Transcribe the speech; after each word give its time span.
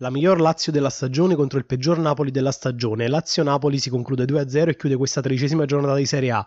La 0.00 0.10
miglior 0.10 0.40
Lazio 0.40 0.72
della 0.72 0.90
stagione 0.90 1.34
contro 1.36 1.58
il 1.58 1.64
peggior 1.64 1.98
Napoli 1.98 2.30
della 2.30 2.52
stagione. 2.52 3.08
Lazio-Napoli 3.08 3.78
si 3.78 3.88
conclude 3.88 4.26
2-0 4.26 4.68
e 4.68 4.76
chiude 4.76 4.94
questa 4.94 5.22
tredicesima 5.22 5.64
giornata 5.64 5.94
di 5.94 6.04
Serie 6.04 6.32
A. 6.32 6.46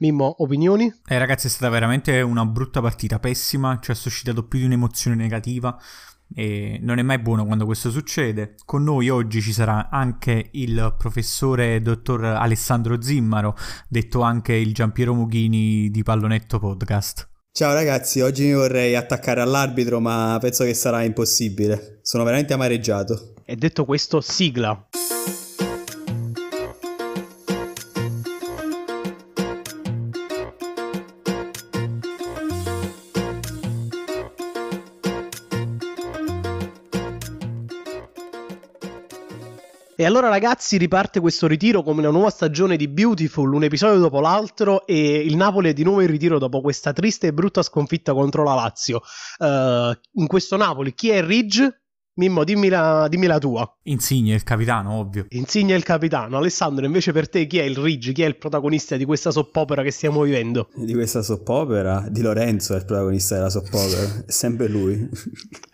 Mimmo, 0.00 0.34
opinioni? 0.42 0.92
Eh 1.06 1.16
ragazzi, 1.16 1.46
è 1.46 1.50
stata 1.50 1.72
veramente 1.72 2.20
una 2.20 2.44
brutta 2.44 2.82
partita, 2.82 3.18
pessima, 3.18 3.78
ci 3.80 3.90
ha 3.90 3.94
suscitato 3.94 4.46
più 4.46 4.58
di 4.58 4.66
un'emozione 4.66 5.16
negativa 5.16 5.80
e 6.34 6.78
non 6.82 6.98
è 6.98 7.02
mai 7.02 7.18
buono 7.20 7.46
quando 7.46 7.64
questo 7.64 7.90
succede. 7.90 8.56
Con 8.66 8.82
noi 8.82 9.08
oggi 9.08 9.40
ci 9.40 9.54
sarà 9.54 9.88
anche 9.88 10.50
il 10.52 10.94
professore 10.98 11.80
dottor 11.80 12.22
Alessandro 12.22 13.00
Zimmaro, 13.00 13.56
detto 13.88 14.20
anche 14.20 14.52
il 14.52 14.74
Giampiero 14.74 15.14
Mughini 15.14 15.88
di 15.88 16.02
Pallonetto 16.02 16.58
Podcast. 16.58 17.29
Ciao 17.52 17.74
ragazzi, 17.74 18.20
oggi 18.20 18.44
mi 18.44 18.54
vorrei 18.54 18.94
attaccare 18.94 19.40
all'arbitro, 19.40 19.98
ma 19.98 20.38
penso 20.40 20.62
che 20.62 20.72
sarà 20.72 21.02
impossibile. 21.02 21.98
Sono 22.02 22.22
veramente 22.22 22.52
amareggiato. 22.52 23.34
E 23.44 23.56
detto 23.56 23.84
questo, 23.84 24.20
sigla. 24.20 24.88
Allora 40.10 40.28
ragazzi 40.28 40.76
riparte 40.76 41.20
questo 41.20 41.46
ritiro 41.46 41.84
come 41.84 42.00
una 42.00 42.10
nuova 42.10 42.30
stagione 42.30 42.76
di 42.76 42.88
Beautiful, 42.88 43.54
un 43.54 43.62
episodio 43.62 44.00
dopo 44.00 44.18
l'altro 44.18 44.84
e 44.84 45.18
il 45.18 45.36
Napoli 45.36 45.68
è 45.68 45.72
di 45.72 45.84
nuovo 45.84 46.00
in 46.00 46.08
ritiro 46.08 46.38
dopo 46.38 46.60
questa 46.60 46.92
triste 46.92 47.28
e 47.28 47.32
brutta 47.32 47.62
sconfitta 47.62 48.12
contro 48.12 48.42
la 48.42 48.54
Lazio. 48.54 49.02
Uh, 49.38 49.96
in 50.20 50.26
questo 50.26 50.56
Napoli 50.56 50.94
chi 50.94 51.10
è 51.10 51.24
Ridge? 51.24 51.82
Mimmo, 52.14 52.42
dimmi 52.42 52.68
la, 52.68 53.06
dimmi 53.08 53.26
la, 53.26 53.38
tua. 53.38 53.78
Insigne, 53.84 54.34
il 54.34 54.42
capitano, 54.42 54.94
ovvio. 54.94 55.26
Insigne 55.28 55.76
il 55.76 55.84
capitano. 55.84 56.38
Alessandro, 56.38 56.84
invece 56.84 57.12
per 57.12 57.28
te 57.28 57.46
chi 57.46 57.58
è 57.58 57.62
il 57.62 57.76
Ridge? 57.76 58.12
Chi 58.12 58.22
è 58.22 58.26
il 58.26 58.36
protagonista 58.36 58.96
di 58.96 59.04
questa 59.04 59.30
soppopera 59.30 59.82
che 59.82 59.92
stiamo 59.92 60.22
vivendo? 60.22 60.70
Di 60.74 60.92
questa 60.92 61.22
soppopera? 61.22 62.04
Di 62.10 62.20
Lorenzo 62.20 62.74
è 62.74 62.78
il 62.78 62.84
protagonista 62.84 63.36
della 63.36 63.48
soppopera. 63.48 64.24
è 64.26 64.30
sempre 64.30 64.66
lui. 64.66 65.08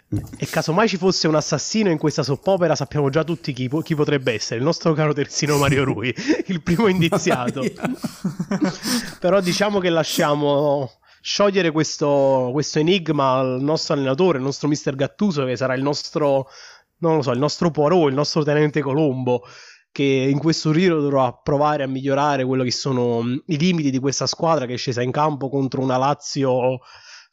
E 0.08 0.46
casomai 0.46 0.86
ci 0.88 0.98
fosse 0.98 1.26
un 1.26 1.34
assassino 1.34 1.90
in 1.90 1.98
questa 1.98 2.22
soppopera, 2.22 2.76
sappiamo 2.76 3.10
già 3.10 3.24
tutti 3.24 3.52
chi, 3.52 3.68
chi 3.82 3.94
potrebbe 3.96 4.32
essere. 4.32 4.58
Il 4.58 4.64
nostro 4.64 4.92
caro 4.92 5.12
terzino 5.12 5.56
Mario 5.58 5.82
Rui, 5.82 6.14
il 6.46 6.62
primo 6.62 6.86
indiziato. 6.86 7.62
Però 9.18 9.40
diciamo 9.40 9.80
che 9.80 9.90
lasciamo 9.90 11.00
sciogliere 11.20 11.72
questo, 11.72 12.50
questo, 12.52 12.78
enigma 12.78 13.32
al 13.32 13.60
nostro 13.60 13.94
allenatore, 13.94 14.38
il 14.38 14.44
nostro 14.44 14.68
mister 14.68 14.94
Gattuso, 14.94 15.44
che 15.44 15.56
sarà 15.56 15.74
il 15.74 15.82
nostro, 15.82 16.46
non 16.98 17.16
lo 17.16 17.22
so, 17.22 17.32
il 17.32 17.41
nostro 17.41 17.72
Poirot, 17.72 18.08
il 18.08 18.14
nostro 18.14 18.44
tenente 18.44 18.80
Colombo 18.80 19.42
che 19.91 20.02
in 20.04 20.38
questo 20.38 20.72
ritiro 20.72 21.00
dovrà 21.00 21.32
provare 21.32 21.82
a 21.82 21.86
migliorare 21.86 22.44
quello 22.44 22.62
che 22.62 22.70
sono 22.70 23.22
i 23.46 23.56
limiti 23.56 23.91
di 23.91 23.98
questa 23.98 24.26
squadra 24.26 24.66
che 24.66 24.74
è 24.74 24.76
scesa 24.76 25.00
in 25.00 25.10
campo 25.10 25.48
contro 25.48 25.80
una 25.80 25.96
Lazio 25.96 26.80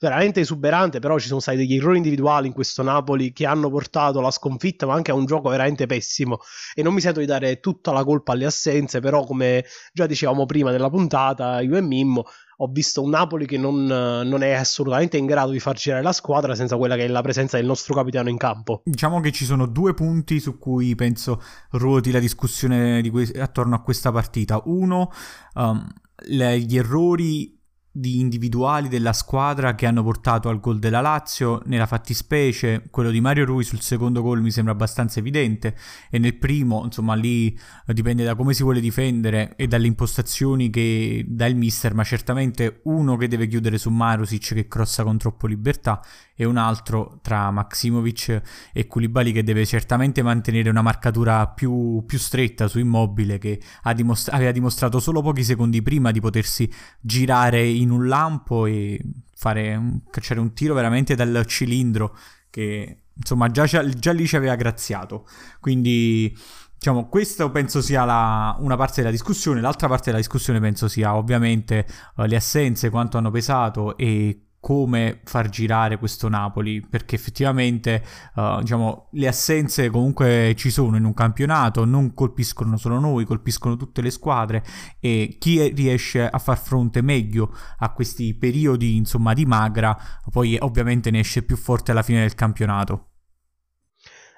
veramente 0.03 0.41
esuberante, 0.41 0.99
però 0.99 1.17
ci 1.17 1.27
sono 1.27 1.39
stati 1.39 1.57
degli 1.57 1.75
errori 1.75 1.95
individuali 1.95 2.47
in 2.47 2.53
questo 2.53 2.83
Napoli 2.83 3.31
che 3.31 3.45
hanno 3.45 3.69
portato 3.69 4.19
alla 4.19 4.31
sconfitta, 4.31 4.85
ma 4.85 4.95
anche 4.95 5.11
a 5.11 5.13
un 5.13 5.25
gioco 5.25 5.47
veramente 5.47 5.85
pessimo. 5.85 6.39
E 6.73 6.83
non 6.83 6.93
mi 6.93 6.99
sento 6.99 7.21
di 7.21 7.25
dare 7.25 7.61
tutta 7.61 7.93
la 7.93 8.03
colpa 8.03 8.33
alle 8.33 8.45
assenze, 8.45 8.99
però 8.99 9.23
come 9.23 9.63
già 9.93 10.05
dicevamo 10.05 10.45
prima 10.45 10.71
nella 10.71 10.89
puntata, 10.89 11.61
io 11.61 11.77
e 11.77 11.81
Mimmo, 11.81 12.25
ho 12.57 12.67
visto 12.67 13.01
un 13.01 13.11
Napoli 13.11 13.45
che 13.45 13.57
non, 13.57 13.85
non, 13.85 14.43
è 14.43 14.51
assolutamente 14.51 15.17
in 15.17 15.25
grado 15.25 15.51
di 15.51 15.59
far 15.59 15.75
girare 15.75 16.03
la 16.03 16.11
squadra 16.11 16.53
senza 16.53 16.75
quella 16.75 16.95
che 16.95 17.05
è 17.05 17.07
la 17.07 17.21
presenza 17.21 17.55
del 17.57 17.65
nostro 17.65 17.95
capitano 17.95 18.29
in 18.29 18.37
campo. 18.37 18.81
Diciamo 18.83 19.21
che 19.21 19.31
ci 19.31 19.45
sono 19.45 19.65
due 19.67 19.93
punti 19.93 20.39
su 20.39 20.57
cui 20.57 20.95
penso 20.95 21.41
ruoti 21.71 22.11
la 22.11 22.19
discussione 22.19 23.01
que- 23.09 23.31
attorno 23.39 23.75
a 23.75 23.81
questa 23.81 24.11
partita. 24.11 24.61
Uno, 24.65 25.11
um, 25.55 25.87
le, 26.27 26.59
gli 26.59 26.77
errori 26.77 27.61
di 27.95 28.19
individuali 28.19 28.87
della 28.87 29.13
squadra 29.13 29.75
che 29.75 29.85
hanno 29.85 30.01
portato 30.01 30.49
al 30.49 30.59
gol 30.59 30.79
della 30.79 30.99
Lazio, 30.99 31.61
nella 31.65 31.85
fattispecie 31.85 32.87
quello 32.89 33.11
di 33.11 33.21
Mario 33.21 33.45
Rui 33.45 33.63
sul 33.63 33.81
secondo 33.81 34.23
gol 34.23 34.41
mi 34.41 34.49
sembra 34.49 34.73
abbastanza 34.73 35.19
evidente 35.19 35.77
e 36.09 36.17
nel 36.17 36.35
primo 36.35 36.83
insomma 36.85 37.13
lì 37.13 37.55
eh, 37.85 37.93
dipende 37.93 38.23
da 38.23 38.33
come 38.33 38.55
si 38.55 38.63
vuole 38.63 38.79
difendere 38.79 39.53
e 39.55 39.67
dalle 39.67 39.85
impostazioni 39.85 40.71
che 40.71 41.23
dà 41.27 41.45
il 41.45 41.55
mister 41.55 41.93
ma 41.93 42.03
certamente 42.03 42.81
uno 42.85 43.15
che 43.15 43.27
deve 43.27 43.45
chiudere 43.45 43.77
su 43.77 43.91
Marusic 43.91 44.55
che 44.55 44.67
crossa 44.67 45.03
con 45.03 45.19
troppo 45.19 45.45
libertà 45.45 46.01
e 46.35 46.45
un 46.45 46.57
altro 46.57 47.19
tra 47.21 47.51
Maximovic 47.51 48.41
e 48.73 48.87
Koulibaly 48.87 49.31
che 49.31 49.43
deve 49.43 49.65
certamente 49.65 50.23
mantenere 50.23 50.69
una 50.69 50.81
marcatura 50.81 51.47
più, 51.47 52.03
più 52.07 52.17
stretta 52.17 52.67
su 52.67 52.79
Immobile 52.79 53.37
che 53.37 53.61
dimostra- 53.93 54.35
aveva 54.35 54.51
dimostrato 54.51 54.99
solo 54.99 55.21
pochi 55.21 55.43
secondi 55.43 55.83
prima 55.83 56.09
di 56.11 56.19
potersi 56.19 56.71
girare 56.99 57.63
in 57.63 57.82
un 57.91 58.07
lampo 58.07 58.65
e 58.65 58.99
fare 59.35 60.01
cacciare 60.09 60.39
un 60.39 60.53
tiro 60.53 60.73
veramente 60.73 61.15
dal 61.15 61.45
cilindro 61.45 62.15
che 62.49 63.03
insomma 63.15 63.49
già, 63.49 63.65
già 63.65 64.11
lì 64.11 64.27
ci 64.27 64.35
aveva 64.35 64.55
graziato. 64.55 65.27
Quindi 65.59 66.35
Diciamo, 66.83 67.07
questa 67.07 67.49
penso 67.49 67.81
sia 67.81 68.03
la, 68.03 68.57
una 68.59 68.75
parte 68.75 68.95
della 68.97 69.09
discussione, 69.09 69.61
l'altra 69.61 69.87
parte 69.87 70.07
della 70.07 70.17
discussione 70.17 70.59
penso 70.59 70.89
sia 70.89 71.15
ovviamente 71.15 71.87
uh, 72.15 72.23
le 72.23 72.35
assenze, 72.35 72.89
quanto 72.89 73.17
hanno 73.17 73.31
pesato 73.31 73.95
e 73.95 74.47
come 74.63 75.19
far 75.25 75.49
girare 75.49 75.97
questo 75.97 76.29
Napoli 76.29 76.79
perché 76.79 77.15
effettivamente 77.15 78.01
uh, 78.35 78.61
diciamo 78.61 79.09
le 79.11 79.27
assenze 79.27 79.89
comunque 79.89 80.53
ci 80.55 80.71
sono 80.71 80.95
in 80.95 81.03
un 81.03 81.13
campionato 81.13 81.83
non 81.83 82.13
colpiscono 82.13 82.77
solo 82.77 82.97
noi 82.97 83.25
colpiscono 83.25 83.75
tutte 83.75 84.01
le 84.01 84.09
squadre 84.09 84.63
e 85.01 85.35
chi 85.37 85.67
riesce 85.73 86.25
a 86.25 86.37
far 86.39 86.57
fronte 86.57 87.01
meglio 87.01 87.53
a 87.79 87.91
questi 87.91 88.33
periodi 88.35 88.95
insomma 88.95 89.33
di 89.33 89.45
magra 89.45 89.97
poi 90.31 90.55
ovviamente 90.57 91.11
ne 91.11 91.19
esce 91.19 91.43
più 91.43 91.57
forte 91.57 91.91
alla 91.91 92.01
fine 92.01 92.21
del 92.21 92.33
campionato 92.33 93.09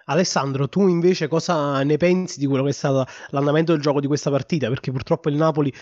Alessandro, 0.08 0.70
tu 0.70 0.88
invece 0.88 1.28
cosa 1.28 1.82
ne 1.82 1.98
pensi 1.98 2.40
di 2.40 2.46
quello 2.46 2.64
che 2.64 2.70
è 2.70 2.74
stato 2.74 3.06
l'andamento 3.30 3.72
del 3.72 3.82
gioco 3.82 4.00
di 4.00 4.06
questa 4.06 4.30
partita? 4.30 4.68
Perché 4.68 4.92
purtroppo 4.92 5.30
il 5.30 5.36
Napoli 5.36 5.74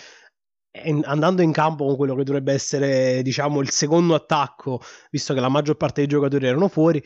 andando 1.03 1.41
in 1.41 1.51
campo 1.51 1.85
con 1.85 1.95
quello 1.95 2.15
che 2.15 2.23
dovrebbe 2.23 2.53
essere, 2.53 3.21
diciamo, 3.21 3.59
il 3.61 3.69
secondo 3.69 4.15
attacco, 4.15 4.81
visto 5.11 5.33
che 5.33 5.39
la 5.39 5.49
maggior 5.49 5.75
parte 5.77 6.01
dei 6.01 6.09
giocatori 6.09 6.47
erano 6.47 6.67
fuori, 6.67 7.03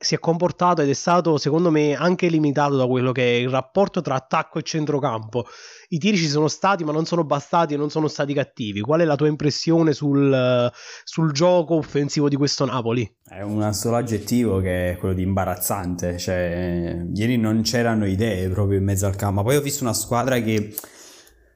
si 0.00 0.14
è 0.14 0.20
comportato 0.20 0.80
ed 0.80 0.88
è 0.88 0.92
stato, 0.92 1.38
secondo 1.38 1.72
me, 1.72 1.94
anche 1.94 2.28
limitato 2.28 2.76
da 2.76 2.86
quello 2.86 3.10
che 3.10 3.22
è 3.22 3.40
il 3.40 3.48
rapporto 3.48 4.00
tra 4.00 4.14
attacco 4.14 4.60
e 4.60 4.62
centrocampo. 4.62 5.46
I 5.88 5.98
tiri 5.98 6.16
ci 6.16 6.28
sono 6.28 6.46
stati, 6.46 6.84
ma 6.84 6.92
non 6.92 7.04
sono 7.04 7.24
bastati 7.24 7.74
e 7.74 7.76
non 7.76 7.90
sono 7.90 8.06
stati 8.06 8.32
cattivi. 8.32 8.80
Qual 8.80 9.00
è 9.00 9.04
la 9.04 9.16
tua 9.16 9.26
impressione 9.26 9.92
sul, 9.92 10.70
sul 11.02 11.32
gioco 11.32 11.74
offensivo 11.74 12.28
di 12.28 12.36
questo 12.36 12.64
Napoli? 12.64 13.12
È 13.24 13.40
un 13.40 13.72
solo 13.72 13.96
aggettivo 13.96 14.60
che 14.60 14.92
è 14.92 14.96
quello 14.96 15.14
di 15.14 15.22
imbarazzante. 15.22 16.16
Cioè, 16.16 17.04
ieri 17.12 17.36
non 17.36 17.62
c'erano 17.62 18.06
idee 18.06 18.48
proprio 18.50 18.78
in 18.78 18.84
mezzo 18.84 19.06
al 19.06 19.16
campo. 19.16 19.42
Poi 19.42 19.56
ho 19.56 19.60
visto 19.60 19.82
una 19.82 19.94
squadra 19.94 20.38
che 20.38 20.72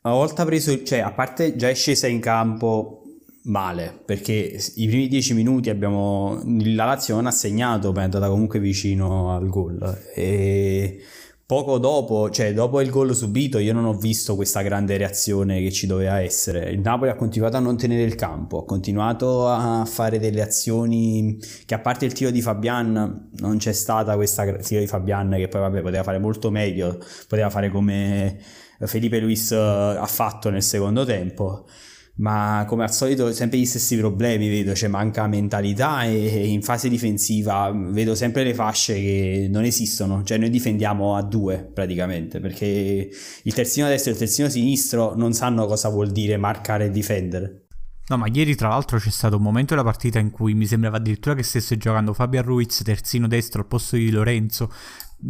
una 0.02 0.14
volta 0.14 0.44
preso, 0.44 0.82
cioè 0.82 0.98
a 0.98 1.12
parte 1.12 1.56
già 1.56 1.68
è 1.68 1.74
scesa 1.74 2.06
in 2.06 2.20
campo 2.20 3.02
male, 3.44 4.00
perché 4.04 4.60
i 4.76 4.86
primi 4.86 5.08
dieci 5.08 5.34
minuti 5.34 5.70
abbiamo, 5.70 6.40
la 6.44 6.84
Lazio 6.84 7.14
non 7.14 7.26
ha 7.26 7.30
segnato, 7.30 7.92
ma 7.92 8.00
è 8.00 8.04
andata 8.04 8.28
comunque 8.28 8.58
vicino 8.58 9.34
al 9.34 9.48
gol. 9.48 10.00
E 10.14 11.00
poco 11.44 11.78
dopo, 11.78 12.30
cioè 12.30 12.54
dopo 12.54 12.80
il 12.80 12.88
gol 12.90 13.14
subito, 13.14 13.58
io 13.58 13.72
non 13.72 13.84
ho 13.84 13.92
visto 13.92 14.36
questa 14.36 14.62
grande 14.62 14.96
reazione 14.96 15.60
che 15.60 15.70
ci 15.70 15.86
doveva 15.86 16.20
essere. 16.20 16.70
Il 16.70 16.80
Napoli 16.80 17.10
ha 17.10 17.14
continuato 17.14 17.56
a 17.56 17.60
non 17.60 17.76
tenere 17.76 18.02
il 18.02 18.14
campo, 18.14 18.60
ha 18.62 18.64
continuato 18.64 19.48
a 19.48 19.84
fare 19.84 20.18
delle 20.18 20.40
azioni 20.40 21.38
che 21.66 21.74
a 21.74 21.78
parte 21.78 22.06
il 22.06 22.12
tiro 22.12 22.30
di 22.30 22.40
Fabian 22.40 23.28
non 23.38 23.56
c'è 23.58 23.72
stata 23.72 24.14
questa 24.14 24.50
tiro 24.56 24.80
di 24.80 24.86
Fabian 24.86 25.30
che 25.36 25.48
poi 25.48 25.60
vabbè 25.60 25.82
poteva 25.82 26.02
fare 26.02 26.18
molto 26.18 26.50
meglio, 26.50 26.98
poteva 27.28 27.50
fare 27.50 27.68
come 27.70 28.38
Felipe 28.86 29.18
Luis 29.20 29.52
eh, 29.52 29.56
ha 29.56 30.06
fatto 30.06 30.50
nel 30.50 30.62
secondo 30.62 31.04
tempo 31.04 31.66
ma 32.14 32.64
come 32.68 32.82
al 32.82 32.92
solito 32.92 33.32
sempre 33.32 33.58
gli 33.58 33.64
stessi 33.64 33.96
problemi 33.96 34.48
vedo, 34.48 34.74
cioè 34.74 34.88
manca 34.88 35.26
mentalità 35.26 36.04
e 36.04 36.46
in 36.46 36.62
fase 36.62 36.88
difensiva 36.88 37.72
vedo 37.74 38.14
sempre 38.14 38.44
le 38.44 38.54
fasce 38.54 38.94
che 38.94 39.48
non 39.50 39.64
esistono, 39.64 40.22
cioè 40.22 40.36
noi 40.36 40.50
difendiamo 40.50 41.16
a 41.16 41.22
due 41.22 41.70
praticamente 41.72 42.38
perché 42.38 43.10
il 43.42 43.54
terzino 43.54 43.88
destro 43.88 44.10
e 44.10 44.12
il 44.14 44.18
terzino 44.18 44.48
sinistro 44.48 45.14
non 45.16 45.32
sanno 45.32 45.66
cosa 45.66 45.88
vuol 45.88 46.10
dire 46.10 46.36
marcare 46.36 46.86
e 46.86 46.90
difendere. 46.90 47.66
No, 48.08 48.18
ma 48.18 48.26
ieri 48.26 48.56
tra 48.56 48.68
l'altro 48.68 48.98
c'è 48.98 49.10
stato 49.10 49.36
un 49.36 49.42
momento 49.42 49.74
della 49.74 49.86
partita 49.86 50.18
in 50.18 50.30
cui 50.30 50.54
mi 50.54 50.66
sembrava 50.66 50.98
addirittura 50.98 51.34
che 51.34 51.44
stesse 51.44 51.78
giocando 51.78 52.12
Fabian 52.12 52.44
Ruiz 52.44 52.82
terzino 52.84 53.26
destro 53.26 53.62
al 53.62 53.68
posto 53.68 53.96
di 53.96 54.10
Lorenzo 54.10 54.70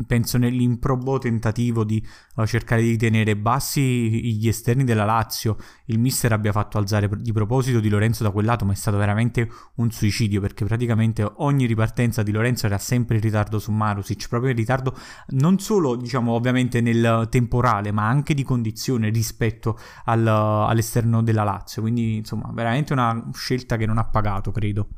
penso 0.07 0.39
nell'improbo 0.39 1.19
tentativo 1.19 1.85
di 1.85 2.05
uh, 2.37 2.47
cercare 2.47 2.83
di 2.83 2.97
tenere 2.97 3.37
bassi 3.37 3.81
gli 4.37 4.49
esterni 4.49 4.85
della 4.85 5.05
Lazio, 5.05 5.57
il 5.87 5.99
mister 5.99 6.33
abbia 6.33 6.53
fatto 6.53 6.79
alzare 6.79 7.09
di 7.17 7.33
proposito 7.33 7.81
di 7.81 7.89
Lorenzo 7.89 8.23
da 8.23 8.31
quel 8.31 8.45
lato, 8.45 8.65
ma 8.65 8.73
è 8.73 8.77
stato 8.77 8.97
veramente 8.97 9.49
un 9.77 9.91
suicidio 9.91 10.41
perché 10.41 10.65
praticamente 10.65 11.31
ogni 11.37 11.67
ripartenza 11.67 12.23
di 12.23 12.33
Lorenzo 12.33 12.67
era 12.67 12.79
sempre 12.79 13.17
in 13.17 13.23
ritardo 13.23 13.59
su 13.59 13.71
Marusic, 13.73 14.29
proprio 14.29 14.51
in 14.51 14.57
ritardo 14.57 14.97
non 15.29 15.59
solo 15.59 15.97
diciamo 15.97 16.33
ovviamente 16.33 16.81
nel 16.81 17.27
temporale, 17.31 17.93
ma 17.93 18.07
anche 18.09 18.35
di 18.35 18.43
condizione 18.43 19.11
rispetto 19.11 19.79
al, 20.05 20.27
all'esterno 20.27 21.23
della 21.23 21.45
Lazio, 21.45 21.83
quindi 21.83 22.17
insomma 22.17 22.51
veramente 22.53 22.93
una 22.93 23.31
scelta 23.33 23.77
che 23.77 23.87
non 23.87 23.99
ha 23.99 24.05
pagato, 24.05 24.51
credo. 24.53 24.89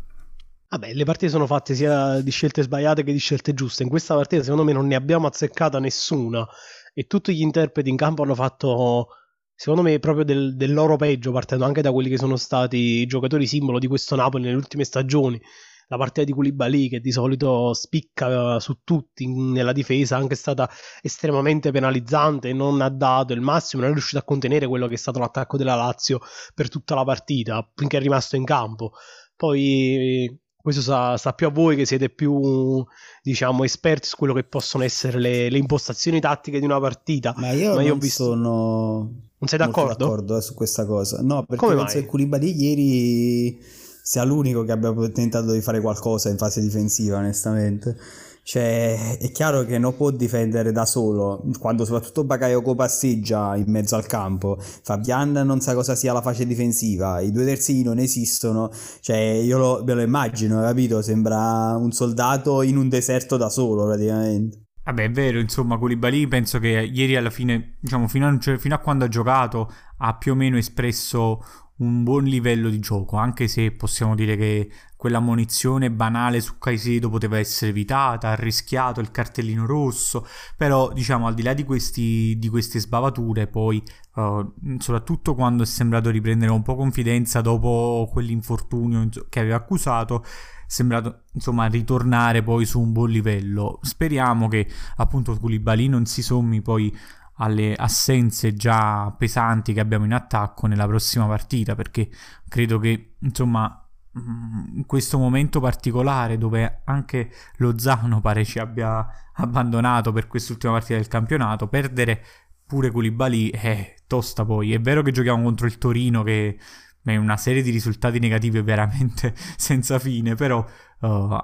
Vabbè, 0.74 0.92
le 0.92 1.04
partite 1.04 1.30
sono 1.30 1.46
fatte 1.46 1.72
sia 1.76 2.20
di 2.20 2.32
scelte 2.32 2.62
sbagliate 2.62 3.04
che 3.04 3.12
di 3.12 3.18
scelte 3.18 3.54
giuste. 3.54 3.84
In 3.84 3.88
questa 3.88 4.16
partita, 4.16 4.42
secondo 4.42 4.64
me, 4.64 4.72
non 4.72 4.88
ne 4.88 4.96
abbiamo 4.96 5.28
azzeccata 5.28 5.78
nessuna. 5.78 6.44
E 6.92 7.04
tutti 7.04 7.32
gli 7.32 7.42
interpreti 7.42 7.90
in 7.90 7.96
campo 7.96 8.22
hanno 8.22 8.34
fatto, 8.34 9.06
secondo 9.54 9.82
me, 9.82 10.00
proprio 10.00 10.24
del, 10.24 10.56
del 10.56 10.72
loro 10.72 10.96
peggio, 10.96 11.30
partendo 11.30 11.64
anche 11.64 11.80
da 11.80 11.92
quelli 11.92 12.08
che 12.08 12.18
sono 12.18 12.34
stati 12.34 12.76
i 12.76 13.06
giocatori 13.06 13.46
simbolo 13.46 13.78
di 13.78 13.86
questo 13.86 14.16
Napoli 14.16 14.42
nelle 14.42 14.56
ultime 14.56 14.82
stagioni. 14.82 15.40
La 15.86 15.96
partita 15.96 16.26
di 16.26 16.32
Koulibaly, 16.32 16.88
che 16.88 16.98
di 16.98 17.12
solito 17.12 17.72
spicca 17.72 18.58
su 18.58 18.80
tutti 18.82 19.28
nella 19.28 19.72
difesa, 19.72 20.16
anche 20.16 20.34
è 20.34 20.36
stata 20.36 20.68
estremamente 21.02 21.70
penalizzante, 21.70 22.52
non 22.52 22.80
ha 22.80 22.88
dato 22.88 23.32
il 23.32 23.42
massimo, 23.42 23.82
non 23.82 23.92
è 23.92 23.94
riuscito 23.94 24.18
a 24.18 24.24
contenere 24.24 24.66
quello 24.66 24.88
che 24.88 24.94
è 24.94 24.98
stato 24.98 25.20
l'attacco 25.20 25.56
della 25.56 25.76
Lazio 25.76 26.18
per 26.52 26.68
tutta 26.68 26.96
la 26.96 27.04
partita, 27.04 27.64
finché 27.76 27.98
è 27.98 28.00
rimasto 28.00 28.34
in 28.34 28.44
campo. 28.44 28.90
Poi 29.36 30.42
questo 30.64 30.81
sa, 30.81 31.19
sa, 31.19 31.34
più 31.34 31.46
a 31.46 31.50
voi 31.50 31.76
che 31.76 31.84
siete 31.84 32.08
più 32.08 32.82
diciamo 33.22 33.64
esperti 33.64 34.08
su 34.08 34.16
quello 34.16 34.32
che 34.32 34.44
possono 34.44 34.82
essere 34.82 35.20
le, 35.20 35.50
le 35.50 35.58
impostazioni 35.58 36.20
tattiche 36.20 36.58
di 36.58 36.64
una 36.64 36.81
partita 36.81 37.34
ma 37.37 37.50
io, 37.50 37.75
ma 37.75 37.82
io 37.82 37.88
non 37.88 37.99
ho 37.99 38.00
visto 38.00 38.25
sono 38.25 38.99
non 39.37 39.46
sei 39.46 39.58
d'accordo? 39.58 39.94
d'accordo 40.06 40.40
su 40.40 40.55
questa 40.55 40.87
cosa 40.87 41.20
no 41.20 41.44
perché 41.44 41.62
Come 41.62 41.76
penso 41.76 41.96
mai? 41.96 42.02
che 42.02 42.08
Koulibaly 42.08 42.55
ieri 42.56 43.62
sia 44.02 44.25
l'unico 44.25 44.64
che 44.64 44.72
abbia 44.72 44.94
tentato 45.12 45.52
di 45.52 45.61
fare 45.61 45.82
qualcosa 45.82 46.31
in 46.31 46.38
fase 46.38 46.62
difensiva 46.62 47.19
onestamente 47.19 47.99
cioè, 48.44 49.17
è 49.17 49.32
chiaro 49.32 49.64
che 49.64 49.79
non 49.79 49.96
può 49.96 50.11
difendere 50.11 50.70
da 50.70 50.85
solo, 50.85 51.43
quando 51.58 51.87
soprattutto 51.87 52.25
Bakayoko 52.25 52.75
passeggia 52.75 53.56
in 53.56 53.64
mezzo 53.69 53.96
al 53.96 54.05
campo, 54.06 54.58
Fabian 54.61 55.32
non 55.32 55.62
sa 55.62 55.73
cosa 55.73 55.94
sia 55.94 56.12
la 56.12 56.20
fase 56.20 56.46
difensiva, 56.46 57.20
i 57.20 57.32
due 57.32 57.46
terzini 57.46 57.82
non 57.82 57.99
esistono, 57.99 58.70
cioè 59.00 59.17
io 59.17 59.56
lo, 59.56 59.82
me 59.82 59.94
lo 59.94 60.02
immagino, 60.02 60.61
capito? 60.61 61.00
Sembra 61.00 61.75
un 61.76 61.91
soldato 61.93 62.61
in 62.61 62.76
un 62.76 62.91
deserto 62.91 63.38
da 63.38 63.49
solo 63.49 63.87
praticamente. 63.87 64.58
Vabbè, 64.85 65.05
è 65.05 65.11
vero, 65.11 65.41
insomma, 65.41 65.79
Koulibaly 65.79 66.26
penso 66.29 66.58
che 66.58 66.69
ieri 66.69 67.17
alla 67.17 67.31
fine, 67.31 67.79
diciamo, 67.81 68.06
fino 68.08 68.29
a, 68.29 68.38
cioè, 68.38 68.58
fino 68.58 68.75
a 68.75 68.79
quando 68.79 69.06
ha 69.06 69.08
giocato, 69.08 69.73
ha 69.96 70.19
più 70.19 70.32
o 70.32 70.35
meno 70.35 70.58
espresso 70.58 71.43
un 71.79 72.05
buon 72.05 72.25
livello 72.25 72.69
di 72.69 72.79
gioco, 72.79 73.17
anche 73.17 73.49
se 73.49 73.73
possiamo 73.73 74.14
dire 74.14 74.37
che 74.37 74.69
quella 75.04 75.20
munizione 75.20 75.90
banale 75.90 76.40
su 76.40 76.56
Caicedo 76.56 77.10
poteva 77.10 77.38
essere 77.38 77.72
evitata, 77.72 78.30
ha 78.30 78.34
rischiato 78.34 79.00
il 79.00 79.10
cartellino 79.10 79.66
rosso, 79.66 80.26
però 80.56 80.90
diciamo 80.94 81.26
al 81.26 81.34
di 81.34 81.42
là 81.42 81.52
di, 81.52 81.62
questi, 81.62 82.38
di 82.38 82.48
queste 82.48 82.80
sbavature 82.80 83.46
poi 83.46 83.82
uh, 84.14 84.50
soprattutto 84.78 85.34
quando 85.34 85.62
è 85.62 85.66
sembrato 85.66 86.08
riprendere 86.08 86.50
un 86.50 86.62
po' 86.62 86.74
confidenza 86.74 87.42
dopo 87.42 88.08
quell'infortunio 88.10 89.10
che 89.28 89.40
aveva 89.40 89.56
accusato 89.56 90.22
è 90.22 90.26
sembrato 90.68 91.24
insomma 91.32 91.66
ritornare 91.66 92.42
poi 92.42 92.64
su 92.64 92.80
un 92.80 92.92
buon 92.92 93.10
livello. 93.10 93.80
Speriamo 93.82 94.48
che 94.48 94.66
appunto 94.96 95.36
Koulibaly 95.36 95.86
non 95.86 96.06
si 96.06 96.22
sommi 96.22 96.62
poi 96.62 96.96
alle 97.34 97.74
assenze 97.74 98.54
già 98.54 99.14
pesanti 99.18 99.74
che 99.74 99.80
abbiamo 99.80 100.06
in 100.06 100.14
attacco 100.14 100.66
nella 100.66 100.86
prossima 100.86 101.26
partita 101.26 101.74
perché 101.74 102.08
credo 102.48 102.78
che 102.78 103.16
insomma 103.18 103.68
mm, 103.68 103.83
in 104.16 104.84
questo 104.87 105.19
momento 105.19 105.61
particolare 105.61 106.38
dove 106.38 106.82
anche 106.84 107.31
Lozano 107.56 108.20
pare 108.20 108.44
ci 108.44 108.58
abbia 108.58 109.06
abbandonato 109.34 110.12
per 110.12 110.28
quest'ultima 110.28 110.75
partita 110.75 110.94
del 110.94 111.08
campionato 111.08 111.66
perdere 111.66 112.22
pure 112.66 112.90
Koulibaly 112.90 113.50
è 113.50 113.94
tosta 114.06 114.44
poi. 114.44 114.72
È 114.72 114.81
vero 114.81 115.02
che 115.02 115.11
giochiamo 115.11 115.43
contro 115.43 115.66
il 115.66 115.78
Torino 115.78 116.22
che 116.22 116.58
è 117.02 117.16
una 117.16 117.37
serie 117.37 117.62
di 117.62 117.70
risultati 117.70 118.19
negativi 118.19 118.61
veramente 118.62 119.34
senza 119.56 119.99
fine 119.99 120.34
però 120.34 120.64
uh, 121.00 121.37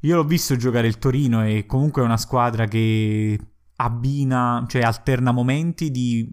io 0.00 0.16
l'ho 0.16 0.24
visto 0.24 0.56
giocare 0.56 0.86
il 0.86 0.98
Torino 0.98 1.44
e 1.44 1.66
comunque 1.66 2.02
è 2.02 2.04
una 2.04 2.16
squadra 2.16 2.66
che 2.66 3.38
abbina, 3.80 4.64
cioè 4.68 4.82
alterna 4.82 5.32
momenti 5.32 5.90
di 5.90 6.28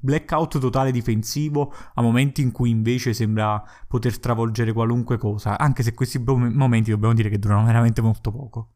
blackout 0.00 0.58
totale 0.60 0.92
difensivo 0.92 1.72
a 1.94 2.02
momenti 2.02 2.40
in 2.40 2.52
cui 2.52 2.70
invece 2.70 3.12
sembra 3.12 3.62
poter 3.88 4.18
travolgere 4.20 4.72
qualunque 4.72 5.18
cosa, 5.18 5.58
anche 5.58 5.82
se 5.82 5.92
questi 5.92 6.18
momenti 6.18 6.90
dobbiamo 6.90 7.14
dire 7.14 7.28
che 7.28 7.38
durano 7.38 7.64
veramente 7.64 8.00
molto 8.00 8.30
poco. 8.30 8.70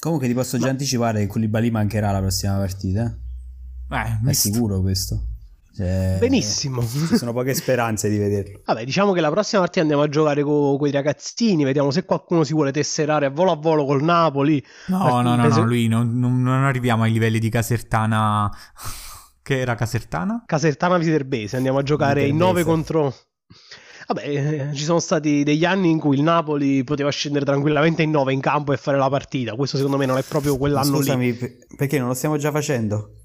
Comunque 0.00 0.26
ti 0.26 0.34
posso 0.34 0.58
già 0.58 0.66
Ma... 0.66 0.70
anticipare 0.70 1.20
che 1.20 1.26
Koulibaly 1.26 1.70
mancherà 1.70 2.10
la 2.10 2.20
prossima 2.20 2.56
partita. 2.56 3.16
Eh, 3.90 4.28
è 4.30 4.32
sicuro 4.32 4.80
questo. 4.80 5.29
Cioè, 5.74 6.16
Benissimo. 6.18 6.82
Ci 6.82 7.16
sono 7.16 7.32
poche 7.32 7.54
speranze 7.54 8.08
di 8.08 8.18
vederlo. 8.18 8.60
Vabbè, 8.66 8.84
diciamo 8.84 9.12
che 9.12 9.20
la 9.20 9.30
prossima 9.30 9.62
partita 9.62 9.80
andiamo 9.82 10.02
a 10.02 10.08
giocare 10.08 10.42
con 10.42 10.76
quei 10.76 10.90
ragazzini. 10.90 11.64
Vediamo 11.64 11.90
se 11.90 12.04
qualcuno 12.04 12.44
si 12.44 12.52
vuole 12.52 12.72
tesserare 12.72 13.26
a 13.26 13.30
volo 13.30 13.52
a 13.52 13.56
volo 13.56 13.84
col 13.84 14.02
Napoli. 14.02 14.62
No, 14.86 15.20
no, 15.20 15.36
no, 15.36 15.48
no, 15.48 15.64
lui 15.64 15.86
non, 15.86 16.18
non, 16.18 16.48
arriviamo 16.48 17.04
ai 17.04 17.12
livelli 17.12 17.38
di 17.38 17.48
Casertana. 17.48 18.50
che 19.42 19.60
era 19.60 19.74
Casertana? 19.74 20.42
Casertana 20.46 20.98
Viterbese. 20.98 21.56
Andiamo 21.56 21.78
a 21.78 21.82
giocare 21.82 22.26
in 22.26 22.36
9 22.36 22.64
contro. 22.64 23.14
Vabbè, 24.08 24.26
eh, 24.26 24.74
ci 24.74 24.82
sono 24.82 24.98
stati 24.98 25.44
degli 25.44 25.64
anni 25.64 25.88
in 25.88 26.00
cui 26.00 26.16
il 26.16 26.22
Napoli 26.22 26.82
poteva 26.82 27.10
scendere 27.10 27.44
tranquillamente 27.44 28.02
in 28.02 28.10
9 28.10 28.32
in 28.32 28.40
campo 28.40 28.72
e 28.72 28.76
fare 28.76 28.98
la 28.98 29.08
partita. 29.08 29.54
Questo 29.54 29.76
secondo 29.76 29.96
me 29.96 30.04
non 30.04 30.18
è 30.18 30.24
proprio 30.24 30.56
quell'anno 30.56 30.96
Scusami, 30.96 31.32
lì. 31.32 31.58
perché 31.76 31.98
non 32.00 32.08
lo 32.08 32.14
stiamo 32.14 32.36
già 32.36 32.50
facendo? 32.50 33.19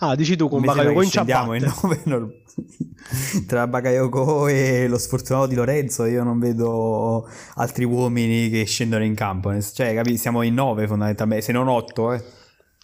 Ah, 0.00 0.14
dici 0.14 0.36
tu 0.36 0.48
con 0.48 0.62
Bakayoko 0.62 1.02
in 1.02 1.10
ciabatte. 1.10 1.72
Non... 2.04 2.32
Tra 3.46 3.66
Bakayoko 3.66 4.46
e 4.48 4.86
lo 4.88 4.98
sfortunato 4.98 5.46
di 5.46 5.54
Lorenzo 5.54 6.04
io 6.04 6.22
non 6.22 6.38
vedo 6.38 7.28
altri 7.54 7.84
uomini 7.84 8.48
che 8.48 8.64
scendono 8.64 9.04
in 9.04 9.14
campo. 9.14 9.50
Cioè, 9.60 9.94
capi? 9.94 10.16
Siamo 10.16 10.42
in 10.42 10.54
nove 10.54 10.86
fondamentalmente, 10.86 11.44
se 11.44 11.52
non 11.52 11.68
otto, 11.68 12.12
eh. 12.12 12.22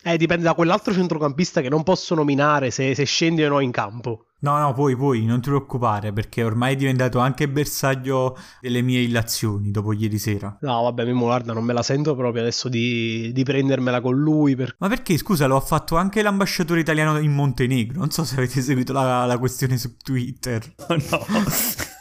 Eh, 0.05 0.19
dipende 0.19 0.45
da 0.45 0.53
quell'altro 0.53 0.93
centrocampista 0.93 1.63
che 1.63 1.71
non 1.71 1.83
posso 1.83 2.15
nominare 2.15 2.71
se, 2.71 2.95
se 2.95 3.05
scendi 3.05 3.43
o 3.43 3.49
no 3.49 3.61
in 3.61 3.71
campo. 3.71 4.27
No, 4.41 4.59
no, 4.59 4.75
poi, 4.75 4.95
poi, 4.95 5.25
non 5.25 5.41
ti 5.41 5.49
preoccupare 5.49 6.13
perché 6.13 6.45
ormai 6.45 6.75
è 6.75 6.77
diventato 6.77 7.19
anche 7.19 7.49
bersaglio 7.49 8.37
delle 8.61 8.83
mie 8.83 9.01
illazioni 9.01 9.71
dopo 9.71 9.95
ieri 9.95 10.19
sera. 10.19 10.55
No, 10.61 10.83
vabbè, 10.83 11.07
Mimo, 11.07 11.25
guarda, 11.25 11.55
non 11.55 11.65
me 11.65 11.73
la 11.73 11.83
sento 11.83 12.15
proprio 12.15 12.43
adesso 12.43 12.69
di, 12.69 13.33
di 13.33 13.43
prendermela 13.43 14.03
con 14.03 14.15
lui. 14.15 14.55
Per... 14.55 14.77
Ma 14.81 14.89
perché, 14.89 15.17
scusa, 15.17 15.47
lo 15.47 15.57
ha 15.57 15.61
fatto 15.61 15.97
anche 15.97 16.21
l'ambasciatore 16.21 16.81
italiano 16.81 17.19
in 17.19 17.33
Montenegro. 17.33 17.99
Non 17.99 18.11
so 18.11 18.25
se 18.25 18.35
avete 18.35 18.61
seguito 18.61 18.93
la, 18.93 19.25
la 19.25 19.39
questione 19.39 19.79
su 19.79 19.97
Twitter. 19.97 20.75
no. 20.89 21.27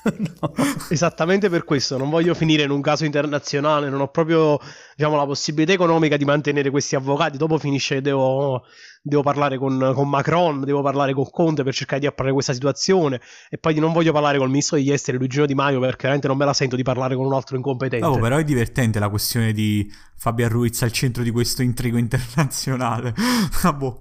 no. 0.17 0.53
Esattamente 0.89 1.49
per 1.49 1.63
questo, 1.63 1.97
non 1.97 2.09
voglio 2.09 2.33
finire 2.33 2.63
in 2.63 2.71
un 2.71 2.81
caso 2.81 3.05
internazionale, 3.05 3.89
non 3.89 4.01
ho 4.01 4.07
proprio 4.07 4.59
diciamo, 4.95 5.15
la 5.15 5.25
possibilità 5.25 5.73
economica 5.73 6.17
di 6.17 6.25
mantenere 6.25 6.69
questi 6.69 6.95
avvocati, 6.95 7.37
dopo 7.37 7.57
finisce 7.57 7.95
che 7.95 8.01
devo 8.01 8.63
devo 9.05 9.21
parlare 9.21 9.57
con, 9.57 9.91
con, 9.93 10.07
Macron, 10.07 10.63
devo 10.63 10.81
parlare 10.81 11.13
con 11.13 11.29
Conte 11.29 11.63
per 11.63 11.73
cercare 11.73 11.99
di 11.99 12.07
apparare 12.07 12.33
questa 12.33 12.53
situazione 12.53 13.19
e 13.49 13.57
poi 13.57 13.75
non 13.75 13.91
voglio 13.91 14.13
parlare 14.13 14.37
con 14.37 14.45
il 14.45 14.51
ministro 14.51 14.77
degli 14.77 14.91
esteri 14.91 15.17
Luigino 15.17 15.45
Di 15.45 15.53
Maio 15.53 15.81
perché 15.81 16.03
veramente 16.03 16.27
non 16.29 16.37
me 16.37 16.45
la 16.45 16.53
sento 16.53 16.77
di 16.77 16.83
parlare 16.83 17.15
con 17.15 17.25
un 17.25 17.33
altro 17.33 17.57
incompetente. 17.57 18.05
Oh, 18.05 18.17
però 18.17 18.37
è 18.37 18.45
divertente 18.45 18.99
la 18.99 19.09
questione 19.09 19.51
di 19.51 19.91
Fabio 20.15 20.47
Ruiz 20.47 20.81
al 20.83 20.93
centro 20.93 21.21
di 21.21 21.31
questo 21.31 21.61
intrigo 21.61 21.97
internazionale. 21.97 23.13
Vabbè. 23.61 23.91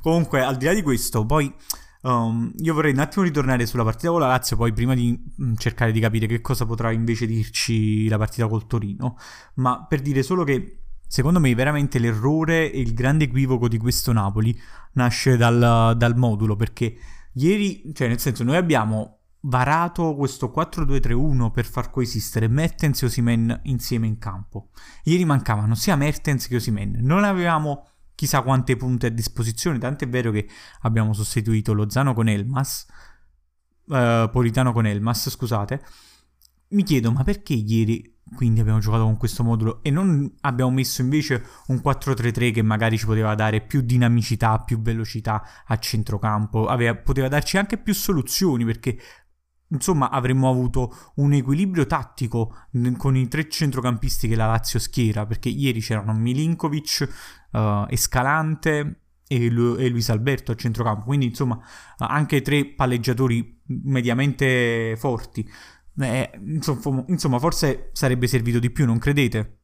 Comunque, 0.00 0.42
al 0.42 0.56
di 0.56 0.66
là 0.66 0.72
di 0.72 0.82
questo, 0.82 1.26
poi... 1.26 1.52
Um, 2.02 2.52
io 2.58 2.74
vorrei 2.74 2.92
un 2.92 2.98
attimo 2.98 3.24
ritornare 3.24 3.64
sulla 3.64 3.84
partita 3.84 4.10
con 4.10 4.20
la 4.20 4.26
Lazio, 4.26 4.56
poi 4.56 4.72
prima 4.72 4.94
di 4.94 5.18
mm, 5.40 5.54
cercare 5.56 5.92
di 5.92 6.00
capire 6.00 6.26
che 6.26 6.40
cosa 6.40 6.66
potrà 6.66 6.90
invece 6.90 7.26
dirci 7.26 8.08
la 8.08 8.18
partita 8.18 8.48
col 8.48 8.66
Torino, 8.66 9.16
ma 9.54 9.84
per 9.86 10.00
dire 10.00 10.22
solo 10.22 10.44
che 10.44 10.78
Secondo 11.12 11.40
me 11.40 11.54
veramente 11.54 11.98
l'errore 11.98 12.72
e 12.72 12.80
il 12.80 12.94
grande 12.94 13.24
equivoco 13.24 13.68
di 13.68 13.76
questo 13.76 14.12
Napoli 14.12 14.58
nasce 14.92 15.36
dal, 15.36 15.94
dal 15.94 16.16
modulo 16.16 16.56
perché 16.56 16.96
ieri, 17.34 17.92
cioè 17.92 18.08
nel 18.08 18.18
senso 18.18 18.44
noi 18.44 18.56
abbiamo 18.56 19.18
varato 19.40 20.14
questo 20.14 20.50
4-2-3-1 20.56 21.50
per 21.50 21.66
far 21.66 21.90
coesistere 21.90 22.48
Mertens 22.48 23.02
e 23.02 23.04
Osimen 23.04 23.60
insieme 23.64 24.06
in 24.06 24.16
campo. 24.16 24.70
Ieri 25.04 25.26
mancavano 25.26 25.74
sia 25.74 25.96
Mertens 25.96 26.48
che 26.48 26.56
Osimen. 26.56 26.96
Non 27.02 27.24
avevamo 27.24 27.88
chissà 28.22 28.42
quante 28.42 28.76
punte 28.76 29.08
a 29.08 29.10
disposizione, 29.10 29.78
tanto 29.78 30.04
è 30.04 30.08
vero 30.08 30.30
che 30.30 30.48
abbiamo 30.82 31.12
sostituito 31.12 31.72
Lozano 31.72 32.14
con 32.14 32.28
Elmas, 32.28 32.86
uh, 33.86 34.30
Politano 34.30 34.72
con 34.72 34.86
Elmas, 34.86 35.28
scusate, 35.28 35.84
mi 36.68 36.84
chiedo, 36.84 37.10
ma 37.10 37.24
perché 37.24 37.54
ieri 37.54 38.10
quindi 38.36 38.60
abbiamo 38.60 38.78
giocato 38.78 39.02
con 39.02 39.16
questo 39.16 39.42
modulo 39.42 39.82
e 39.82 39.90
non 39.90 40.32
abbiamo 40.42 40.70
messo 40.70 41.02
invece 41.02 41.44
un 41.66 41.80
4-3-3 41.84 42.52
che 42.52 42.62
magari 42.62 42.96
ci 42.96 43.06
poteva 43.06 43.34
dare 43.34 43.60
più 43.60 43.80
dinamicità, 43.80 44.60
più 44.60 44.80
velocità 44.80 45.42
a 45.66 45.76
centrocampo, 45.76 46.66
aveva, 46.66 46.94
poteva 46.94 47.26
darci 47.26 47.58
anche 47.58 47.76
più 47.76 47.92
soluzioni 47.92 48.64
perché 48.64 48.96
insomma 49.72 50.10
avremmo 50.10 50.48
avuto 50.48 51.12
un 51.16 51.32
equilibrio 51.32 51.86
tattico 51.86 52.54
con 52.96 53.16
i 53.16 53.28
tre 53.28 53.48
centrocampisti 53.48 54.28
che 54.28 54.36
la 54.36 54.46
Lazio 54.46 54.78
schiera 54.78 55.26
perché 55.26 55.48
ieri 55.48 55.80
c'erano 55.80 56.12
Milinkovic, 56.14 57.08
uh, 57.52 57.86
Escalante 57.88 59.00
e, 59.26 59.48
Lu- 59.48 59.76
e 59.78 59.88
Luis 59.88 60.08
Alberto 60.10 60.52
a 60.52 60.54
centrocampo 60.54 61.04
quindi 61.04 61.26
insomma 61.26 61.58
anche 61.98 62.42
tre 62.42 62.66
palleggiatori 62.66 63.60
mediamente 63.66 64.94
forti 64.96 65.48
eh, 66.00 66.30
insomma, 66.46 67.04
insomma, 67.08 67.38
forse 67.38 67.90
sarebbe 67.92 68.26
servito 68.26 68.58
di 68.58 68.70
più, 68.70 68.86
non 68.86 68.98
credete? 68.98 69.61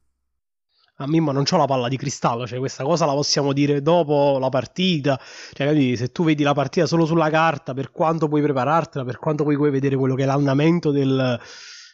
A 1.01 1.07
Mimmo 1.07 1.31
non 1.31 1.43
c'ho 1.43 1.55
la 1.55 1.65
palla 1.65 1.87
di 1.87 1.95
cristallo, 1.95 2.45
cioè 2.45 2.59
questa 2.59 2.83
cosa 2.83 3.05
la 3.05 3.13
possiamo 3.13 3.53
dire 3.53 3.81
dopo 3.81 4.37
la 4.37 4.49
partita. 4.49 5.17
Cioè, 5.53 5.67
capi, 5.67 5.95
se 5.95 6.11
tu 6.11 6.25
vedi 6.25 6.43
la 6.43 6.53
partita 6.53 6.85
solo 6.87 7.05
sulla 7.05 7.29
carta, 7.29 7.73
per 7.73 7.89
quanto 7.91 8.27
puoi 8.27 8.41
preparartela, 8.41 9.05
per 9.05 9.17
quanto 9.17 9.45
puoi 9.45 9.71
vedere 9.71 9.95
quello 9.95 10.15
che 10.15 10.23
è 10.23 10.25
l'andamento 10.25 10.91
del, 10.91 11.39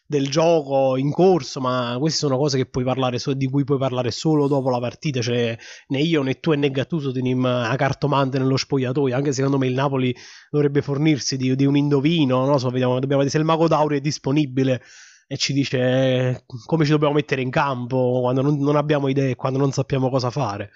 del 0.08 0.28
gioco 0.28 0.98
in 0.98 1.12
corso, 1.12 1.62
ma 1.62 1.98
queste 2.00 2.18
sono 2.18 2.36
cose 2.36 2.58
che 2.58 2.66
puoi 2.66 2.84
parlare 2.84 3.20
di 3.36 3.48
cui 3.48 3.64
puoi 3.64 3.78
parlare 3.78 4.10
solo 4.10 4.48
dopo 4.48 4.72
la 4.72 4.80
partita. 4.80 5.22
Cioè, 5.22 5.56
né 5.90 6.00
io 6.00 6.24
né 6.24 6.40
tu 6.40 6.52
né 6.54 6.72
Gattuso 6.72 7.12
teniamo 7.12 7.62
a 7.62 7.76
cartomante 7.76 8.40
nello 8.40 8.58
spogliatoio. 8.58 9.16
Anche 9.16 9.34
secondo 9.34 9.60
me 9.60 9.68
il 9.68 9.76
Napoli 9.76 10.16
dovrebbe 10.50 10.82
fornirsi 10.82 11.38
di, 11.38 11.56
di 11.56 11.66
un 11.66 11.78
indovino. 11.78 12.44
No? 12.44 12.58
So, 12.58 12.72
vediamo, 12.72 12.94
dobbiamo 12.94 13.22
vedere 13.22 13.30
se 13.30 13.38
il 13.38 13.44
Mago 13.44 13.68
Dauri 13.68 13.98
è 13.98 14.02
disponibile 14.02 14.82
e 15.28 15.38
ci 15.38 15.54
dice 15.54 15.78
eh, 15.80 16.44
come 16.66 16.86
ci 16.86 16.92
dobbiamo 16.92 17.14
mettere 17.14 17.42
in 17.42 17.50
campo 17.50 18.20
quando 18.22 18.42
non, 18.42 18.58
non 18.60 18.76
abbiamo 18.76 19.08
idee, 19.08 19.36
quando 19.36 19.60
non 19.60 19.72
sappiamo 19.72 20.10
cosa 20.10 20.30
fare. 20.30 20.72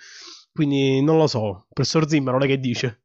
Quindi 0.51 1.01
non 1.01 1.17
lo 1.17 1.27
so. 1.27 1.67
Professor 1.71 2.07
Zimmer, 2.07 2.33
non 2.33 2.43
è 2.43 2.47
che 2.47 2.59
dice. 2.59 3.03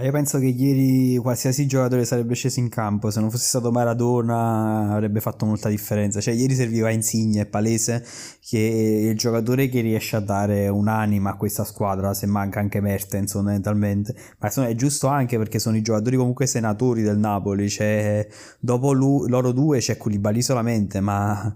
Io 0.00 0.10
penso 0.10 0.38
che 0.38 0.46
ieri 0.46 1.18
qualsiasi 1.18 1.66
giocatore 1.66 2.06
sarebbe 2.06 2.34
sceso 2.34 2.60
in 2.60 2.70
campo, 2.70 3.10
se 3.10 3.20
non 3.20 3.30
fosse 3.30 3.44
stato 3.44 3.70
Maradona 3.70 4.90
avrebbe 4.90 5.20
fatto 5.20 5.44
molta 5.44 5.68
differenza. 5.68 6.18
Cioè 6.18 6.32
ieri 6.32 6.54
serviva 6.54 6.88
Insigne, 6.88 7.42
è 7.42 7.46
palese 7.46 8.02
che 8.40 8.58
è 8.58 9.10
il 9.10 9.18
giocatore 9.18 9.68
che 9.68 9.82
riesce 9.82 10.16
a 10.16 10.20
dare 10.20 10.68
un'anima 10.68 11.30
a 11.30 11.36
questa 11.36 11.64
squadra, 11.64 12.14
se 12.14 12.24
manca 12.26 12.58
anche 12.58 12.80
Mertens 12.80 13.32
fondamentalmente. 13.32 14.14
Ma 14.38 14.46
insomma 14.46 14.68
è 14.68 14.74
giusto 14.74 15.08
anche 15.08 15.36
perché 15.36 15.58
sono 15.58 15.76
i 15.76 15.82
giocatori 15.82 16.16
comunque 16.16 16.46
senatori 16.46 17.02
del 17.02 17.18
Napoli, 17.18 17.68
cioè 17.68 18.26
dopo 18.60 18.92
lui, 18.92 19.28
loro 19.28 19.52
due 19.52 19.78
c'è 19.80 19.98
Koulibaly 19.98 20.40
solamente, 20.40 21.00
ma... 21.00 21.54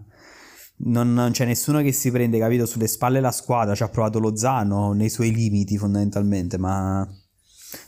Non, 0.79 1.15
non, 1.15 1.31
c'è 1.31 1.47
nessuno 1.47 1.81
che 1.81 1.91
si 1.93 2.11
prende, 2.11 2.39
capito, 2.39 2.67
sulle 2.67 2.87
spalle 2.87 3.21
la 3.21 3.33
squadra, 3.33 3.75
ci 3.75 3.83
ha 3.83 3.89
provato 3.89 4.19
Lozano 4.19 4.93
nei 4.93 5.09
suoi 5.09 5.33
limiti 5.33 5.79
fondamentalmente, 5.79 6.59
ma 6.59 7.09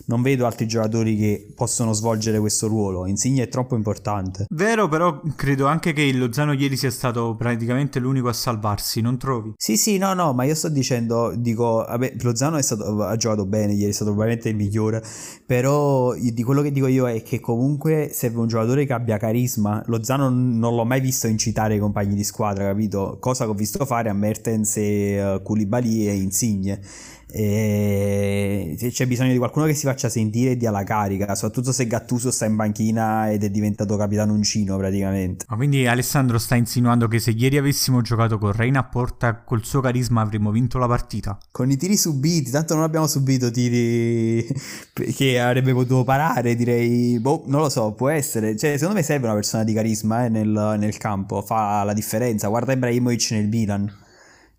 non 0.07 0.23
vedo 0.23 0.47
altri 0.47 0.67
giocatori 0.67 1.17
che 1.17 1.53
possono 1.55 1.93
svolgere 1.93 2.39
questo 2.39 2.67
ruolo. 2.67 3.07
Insigne 3.07 3.45
è 3.45 3.49
troppo 3.49 3.77
importante. 3.77 4.47
Vero, 4.51 4.89
però 4.89 5.21
credo 5.37 5.67
anche 5.67 5.93
che 5.93 6.11
Lozano 6.13 6.53
ieri 6.53 6.77
sia 6.77 6.91
stato 6.91 7.35
praticamente 7.37 7.99
l'unico 7.99 8.29
a 8.29 8.33
salvarsi, 8.33 9.01
non 9.01 9.19
trovi? 9.19 9.53
Sì, 9.57 9.77
sì, 9.77 9.99
no, 9.99 10.15
no, 10.15 10.33
ma 10.33 10.45
io 10.45 10.55
sto 10.55 10.69
dicendo, 10.69 11.35
dico, 11.37 11.85
vabbè, 11.87 12.17
Lozano 12.21 12.61
stato, 12.63 13.03
ha 13.03 13.17
giocato 13.17 13.47
bene 13.47 13.73
ieri, 13.73 13.91
è 13.91 13.95
stato 13.95 14.11
probabilmente 14.11 14.49
il 14.49 14.57
migliore, 14.57 15.03
però 15.45 16.15
di 16.15 16.43
quello 16.43 16.63
che 16.63 16.73
dico 16.73 16.87
io 16.87 17.09
è 17.09 17.23
che 17.23 17.41
comunque 17.41 18.11
serve 18.13 18.41
un 18.41 18.47
giocatore 18.47 18.87
che 18.87 18.93
abbia 18.93 19.19
carisma. 19.19 19.83
Lozano 19.87 20.29
non 20.29 20.75
l'ho 20.75 20.85
mai 20.85 21.01
visto 21.01 21.27
incitare 21.27 21.77
i 21.77 21.79
compagni 21.79 22.15
di 22.15 22.25
squadra, 22.25 22.65
capito? 22.65 23.17
Cosa 23.21 23.45
che 23.45 23.51
ho 23.51 23.55
visto 23.55 23.85
fare 23.85 24.09
a 24.09 24.13
Mertens 24.13 24.77
e 24.77 25.35
uh, 25.35 25.43
Koulibaly 25.43 26.09
e 26.09 26.15
Insigne 26.15 26.81
e 27.31 28.91
c'è 28.91 29.07
bisogno 29.07 29.33
di 29.33 29.39
qualcuno 29.39 29.67
che 29.67 29.75
si 29.75 29.85
faccia 29.85 30.09
sentire 30.09 30.53
e 30.53 30.57
dia 30.57 30.71
la 30.71 30.83
carica, 30.83 31.35
soprattutto 31.35 31.73
se 31.73 31.87
Gattuso 31.87 32.31
sta 32.31 32.47
in 32.47 32.57
banchina 32.57 33.31
ed 33.31 33.45
è 33.45 33.51
diventato 33.51 33.97
capitano 33.97 34.33
uncino 34.33 34.77
praticamente. 34.79 35.45
Ma 35.49 35.57
quindi 35.57 35.87
Alessandro 35.87 36.39
sta 36.39 36.55
insinuando 36.55 37.07
che 37.07 37.19
se 37.19 37.33
ieri 37.33 37.59
avessimo 37.59 38.01
giocato 38.01 38.39
con 38.39 38.53
Reina 38.53 38.81
a 38.81 38.85
porta 38.85 39.43
col 39.43 39.65
suo 39.65 39.81
carisma 39.81 40.23
avremmo 40.23 40.51
vinto 40.51 40.79
la 40.79 40.87
partita? 40.87 41.39
Con 41.51 41.71
i 41.71 41.77
tiri 41.77 41.97
subiti, 41.97 42.51
tanto 42.51 42.75
non 42.75 42.83
abbiamo 42.83 43.07
subito 43.07 43.51
tiri 43.51 44.47
che 45.15 45.39
avrebbe 45.39 45.73
potuto 45.73 46.05
parare, 46.05 46.55
direi, 46.55 47.19
boh, 47.21 47.45
non 47.47 47.61
lo 47.61 47.69
so, 47.69 47.93
può 47.93 48.09
essere. 48.09 48.57
Cioè, 48.57 48.73
secondo 48.79 48.95
me 48.95 49.03
serve 49.03 49.27
una 49.27 49.35
persona 49.35 49.65
di 49.65 49.75
carisma 49.75 50.25
eh, 50.25 50.29
nel, 50.31 50.77
nel 50.79 50.97
campo, 50.97 51.43
fa 51.43 51.85
la 51.85 51.93
differenza. 51.93 52.49
Guarda 52.49 52.73
Ibrahimovic 52.73 53.31
nel 53.33 53.49
Milan 53.49 54.07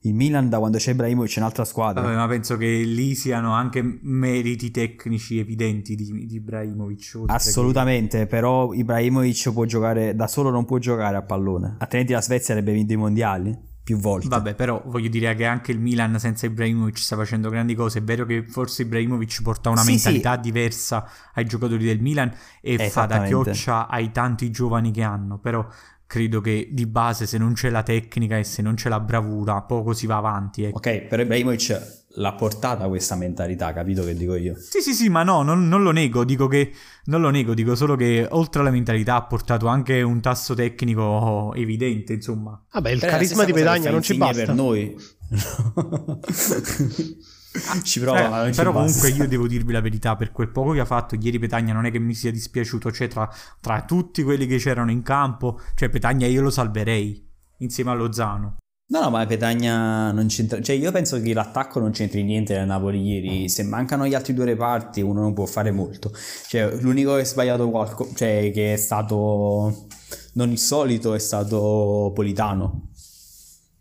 il 0.01 0.13
Milan 0.13 0.47
da 0.47 0.59
quando 0.59 0.77
c'è 0.77 0.91
Ibrahimovic 0.91 1.35
è 1.35 1.39
un'altra 1.39 1.65
squadra. 1.65 2.01
Vabbè, 2.01 2.15
ma 2.15 2.27
penso 2.27 2.55
che 2.55 2.65
lì 2.65 3.15
siano 3.15 3.53
anche 3.53 3.81
meriti 4.01 4.71
tecnici 4.71 5.39
evidenti 5.39 5.95
di, 5.95 6.25
di 6.25 6.35
Ibrahimovic. 6.35 7.23
Assolutamente, 7.25 8.19
che... 8.19 8.27
però 8.27 8.73
Ibrahimovic 8.73 9.51
può 9.51 9.65
giocare 9.65 10.15
da 10.15 10.27
solo, 10.27 10.49
non 10.51 10.65
può 10.65 10.77
giocare 10.77 11.17
a 11.17 11.21
pallone. 11.21 11.75
Altrimenti 11.79 12.13
la 12.13 12.21
Svezia 12.21 12.53
avrebbe 12.53 12.73
vinto 12.73 12.93
i 12.93 12.97
mondiali 12.97 13.67
più 13.83 13.97
volte. 13.97 14.27
Vabbè, 14.27 14.53
però 14.53 14.81
voglio 14.85 15.09
dire 15.09 15.33
che 15.35 15.45
anche 15.45 15.71
il 15.71 15.79
Milan 15.79 16.17
senza 16.19 16.45
Ibrahimovic 16.45 16.97
sta 16.97 17.15
facendo 17.15 17.49
grandi 17.49 17.75
cose. 17.75 17.99
È 17.99 18.03
vero 18.03 18.25
che 18.25 18.45
forse 18.47 18.83
Ibrahimovic 18.83 19.41
porta 19.41 19.69
una 19.69 19.81
sì, 19.81 19.91
mentalità 19.91 20.35
sì. 20.35 20.41
diversa 20.41 21.09
ai 21.33 21.45
giocatori 21.45 21.83
del 21.83 21.99
Milan 21.99 22.31
e 22.61 22.87
fa 22.89 23.05
da 23.05 23.23
chioccia 23.23 23.87
ai 23.87 24.11
tanti 24.11 24.49
giovani 24.51 24.91
che 24.91 25.01
hanno, 25.01 25.39
però 25.39 25.67
credo 26.09 26.41
che 26.41 26.69
di 26.71 26.87
base 26.87 27.27
se 27.27 27.37
non 27.37 27.53
c'è 27.53 27.69
la 27.69 27.83
tecnica 27.83 28.35
e 28.35 28.43
se 28.43 28.63
non 28.63 28.73
c'è 28.73 28.89
la 28.89 28.99
bravura 28.99 29.61
poco 29.61 29.93
si 29.93 30.07
va 30.07 30.17
avanti. 30.17 30.63
Ecco. 30.63 30.77
Ok, 30.77 31.01
però 31.01 31.21
Ibrahimovic 31.21 31.97
l'ha 32.13 32.33
portata 32.33 32.87
questa 32.87 33.15
mentalità, 33.15 33.71
capito 33.73 34.03
che 34.03 34.15
dico 34.15 34.33
io? 34.33 34.55
Sì, 34.57 34.81
sì, 34.81 34.93
sì, 34.93 35.07
ma 35.07 35.21
no, 35.21 35.43
non, 35.43 35.67
non, 35.67 35.83
lo 35.83 35.91
nego, 35.91 36.23
dico 36.23 36.47
che 36.47 36.73
non 37.05 37.21
lo 37.21 37.29
nego, 37.29 37.53
dico 37.53 37.75
solo 37.75 37.95
che 37.95 38.25
oltre 38.27 38.61
alla 38.61 38.71
mentalità 38.71 39.17
ha 39.17 39.21
portato 39.21 39.67
anche 39.67 40.01
un 40.01 40.19
tasso 40.19 40.55
tecnico 40.55 41.53
evidente, 41.53 42.13
insomma. 42.13 42.59
Vabbè, 42.71 42.89
il 42.89 42.99
però 42.99 43.11
carisma 43.11 43.43
di 43.43 43.53
Pedagna 43.53 43.91
non 43.91 44.01
ci 44.01 44.17
basta 44.17 44.45
per 44.45 44.55
noi. 44.55 44.97
Ci 47.83 47.99
prova, 47.99 48.47
eh, 48.47 48.51
Però 48.51 48.71
comunque 48.71 49.09
io 49.09 49.27
devo 49.27 49.47
dirvi 49.47 49.71
la 49.71 49.81
verità, 49.81 50.15
per 50.15 50.31
quel 50.31 50.49
poco 50.49 50.73
che 50.73 50.81
ha 50.81 50.85
fatto 50.85 51.15
ieri 51.15 51.39
Petagna 51.39 51.73
non 51.73 51.85
è 51.85 51.91
che 51.91 51.99
mi 51.99 52.13
sia 52.13 52.31
dispiaciuto, 52.31 52.91
cioè 52.91 53.07
tra, 53.07 53.27
tra 53.59 53.81
tutti 53.83 54.21
quelli 54.21 54.45
che 54.45 54.57
c'erano 54.57 54.91
in 54.91 55.01
campo, 55.01 55.59
cioè 55.75 55.89
Petagna 55.89 56.27
io 56.27 56.41
lo 56.41 56.51
salverei 56.51 57.27
insieme 57.57 57.91
a 57.91 57.93
Lozano. 57.93 58.57
No, 58.91 59.01
no, 59.01 59.09
ma 59.11 59.25
Petagna 59.27 60.11
non 60.11 60.25
c'entra. 60.27 60.59
Cioè, 60.61 60.75
io 60.75 60.91
penso 60.91 61.21
che 61.21 61.31
l'attacco 61.31 61.79
non 61.79 61.91
c'entri 61.91 62.23
niente 62.23 62.55
nel 62.55 62.65
Napoli 62.65 62.99
ieri. 62.99 63.47
Se 63.47 63.61
mancano 63.61 64.07
gli 64.07 64.15
altri 64.15 64.33
due 64.33 64.45
reparti, 64.45 65.01
uno 65.01 65.21
non 65.21 65.33
può 65.33 65.45
fare 65.45 65.69
molto. 65.69 66.11
Cioè, 66.47 66.75
l'unico 66.81 67.13
che 67.13 67.21
ha 67.21 67.25
sbagliato 67.25 67.69
qualcosa, 67.69 68.15
cioè, 68.15 68.51
che 68.51 68.73
è 68.73 68.77
stato 68.77 69.85
non 70.33 70.49
il 70.49 70.57
solito, 70.57 71.13
è 71.13 71.19
stato 71.19 72.11
Politano. 72.15 72.88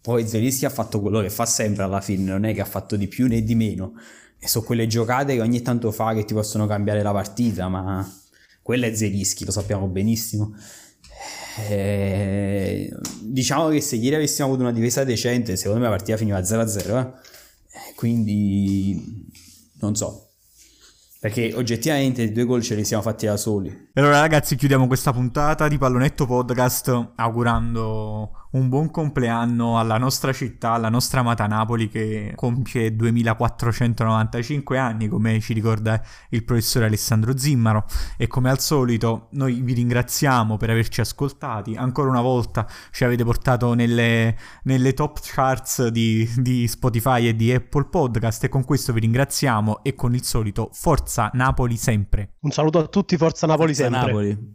Poi 0.08 0.26
Zelischi 0.26 0.64
ha 0.64 0.70
fatto 0.70 1.02
quello 1.02 1.20
che 1.20 1.28
fa 1.28 1.44
sempre 1.44 1.82
alla 1.82 2.00
fine, 2.00 2.30
non 2.30 2.46
è 2.46 2.54
che 2.54 2.62
ha 2.62 2.64
fatto 2.64 2.96
di 2.96 3.08
più 3.08 3.26
né 3.26 3.42
di 3.42 3.54
meno. 3.54 3.92
E 4.38 4.48
sono 4.48 4.64
quelle 4.64 4.86
giocate 4.86 5.34
che 5.34 5.42
ogni 5.42 5.60
tanto 5.60 5.92
fa 5.92 6.14
che 6.14 6.24
ti 6.24 6.32
possono 6.32 6.66
cambiare 6.66 7.02
la 7.02 7.12
partita, 7.12 7.68
ma 7.68 8.10
quella 8.62 8.86
è 8.86 8.94
Zelischi, 8.94 9.44
lo 9.44 9.50
sappiamo 9.50 9.86
benissimo. 9.86 10.54
Eh, 11.68 12.90
diciamo 13.20 13.68
che 13.68 13.82
se 13.82 13.96
ieri 13.96 14.16
avessimo 14.16 14.46
avuto 14.46 14.62
una 14.62 14.72
difesa 14.72 15.04
decente, 15.04 15.56
secondo 15.56 15.80
me 15.80 15.90
la 15.90 15.96
partita 15.96 16.16
finiva 16.16 16.40
0-0. 16.40 16.96
Eh? 16.96 17.94
Quindi 17.94 19.28
non 19.80 19.94
so, 19.94 20.28
perché 21.20 21.52
oggettivamente 21.54 22.22
i 22.22 22.32
due 22.32 22.44
gol 22.44 22.62
ce 22.62 22.76
li 22.76 22.84
siamo 22.84 23.02
fatti 23.02 23.26
da 23.26 23.36
soli. 23.36 23.68
E 23.68 24.00
allora 24.00 24.20
ragazzi 24.20 24.56
chiudiamo 24.56 24.86
questa 24.86 25.12
puntata 25.12 25.68
di 25.68 25.76
Pallonetto 25.76 26.24
Podcast 26.24 27.10
augurando 27.16 28.47
un 28.50 28.68
buon 28.68 28.90
compleanno 28.90 29.78
alla 29.78 29.98
nostra 29.98 30.32
città, 30.32 30.72
alla 30.72 30.88
nostra 30.88 31.20
amata 31.20 31.46
Napoli 31.46 31.88
che 31.88 32.32
compie 32.34 32.94
2495 32.94 34.78
anni 34.78 35.08
come 35.08 35.40
ci 35.40 35.52
ricorda 35.52 36.00
il 36.30 36.44
professore 36.44 36.86
Alessandro 36.86 37.36
Zimmaro 37.36 37.84
e 38.16 38.26
come 38.26 38.50
al 38.50 38.60
solito 38.60 39.28
noi 39.32 39.60
vi 39.60 39.74
ringraziamo 39.74 40.56
per 40.56 40.70
averci 40.70 41.00
ascoltati, 41.00 41.74
ancora 41.74 42.08
una 42.08 42.22
volta 42.22 42.66
ci 42.90 43.04
avete 43.04 43.24
portato 43.24 43.74
nelle, 43.74 44.36
nelle 44.62 44.94
top 44.94 45.18
charts 45.20 45.88
di, 45.88 46.28
di 46.36 46.66
Spotify 46.68 47.28
e 47.28 47.36
di 47.36 47.52
Apple 47.52 47.86
Podcast 47.86 48.44
e 48.44 48.48
con 48.48 48.64
questo 48.64 48.92
vi 48.92 49.00
ringraziamo 49.00 49.82
e 49.82 49.94
con 49.94 50.14
il 50.14 50.22
solito 50.22 50.70
Forza 50.72 51.30
Napoli 51.34 51.76
sempre. 51.76 52.34
Un 52.40 52.50
saluto 52.50 52.78
a 52.78 52.86
tutti, 52.86 53.16
Forza 53.16 53.46
Napoli 53.46 53.74
Forza 53.74 53.90
sempre. 53.90 54.06
Napoli. 54.06 54.38